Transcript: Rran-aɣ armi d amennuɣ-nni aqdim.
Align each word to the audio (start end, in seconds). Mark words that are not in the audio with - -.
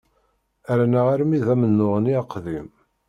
Rran-aɣ 0.77 1.07
armi 1.13 1.39
d 1.45 1.47
amennuɣ-nni 1.53 2.13
aqdim. 2.21 2.69